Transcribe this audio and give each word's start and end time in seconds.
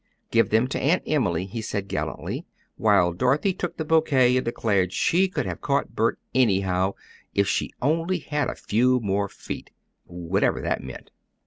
"Give 0.31 0.49
them 0.49 0.67
to 0.69 0.79
Aunt 0.81 1.03
Emily," 1.05 1.45
he 1.45 1.61
said 1.61 1.87
gallantly, 1.87 2.47
while 2.75 3.13
Dorothy 3.13 3.53
took 3.53 3.77
the 3.77 3.85
bouquet 3.85 4.35
and 4.35 4.43
declared 4.43 4.93
she 4.93 5.27
could 5.27 5.45
have 5.45 5.61
caught 5.61 5.93
Bert, 5.95 6.17
anyhow, 6.33 6.93
if 7.35 7.47
she 7.47 7.71
"only 7.83 8.17
had 8.17 8.49
a 8.49 8.55
few 8.55 8.99
more 8.99 9.29
feet," 9.29 9.69
whatever 10.05 10.59
that 10.59 10.81
meant. 10.81 11.11